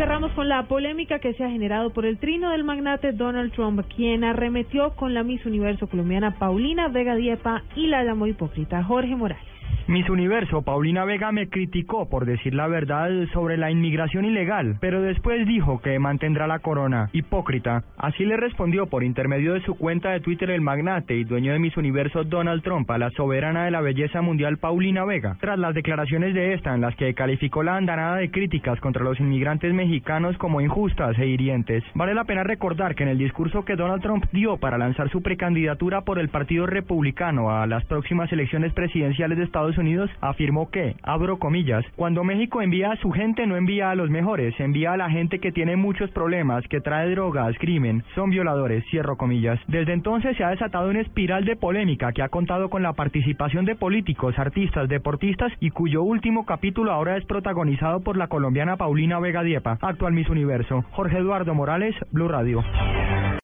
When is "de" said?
19.54-19.62, 20.10-20.20, 21.52-21.58, 23.64-23.72, 26.34-26.54, 28.16-28.30, 39.36-39.44, 51.44-51.56, 53.64-53.76